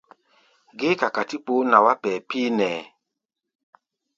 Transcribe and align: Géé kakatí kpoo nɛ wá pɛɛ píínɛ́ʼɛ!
Géé 0.77 0.93
kakatí 1.01 1.35
kpoo 1.43 1.61
nɛ 1.69 1.77
wá 1.85 1.93
pɛɛ 2.01 2.17
píínɛ́ʼɛ! 2.29 2.81